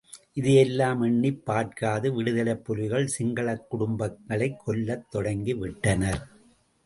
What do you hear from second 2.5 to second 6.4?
புலிகள் சிங்களக் குடும்பங்களைக் கொல்லத் தொடங்கி விட்டனர்.